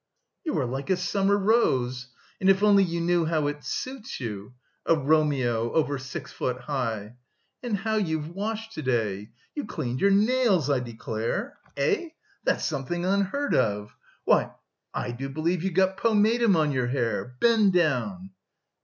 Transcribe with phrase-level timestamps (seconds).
[0.43, 2.07] "You are like a summer rose.
[2.39, 7.17] And if only you knew how it suits you; a Romeo over six foot high!
[7.61, 11.55] And how you've washed to day you cleaned your nails, I declare.
[11.77, 12.09] Eh?
[12.43, 13.95] That's something unheard of!
[14.25, 14.49] Why,
[14.91, 17.35] I do believe you've got pomatum on your hair!
[17.39, 18.31] Bend down."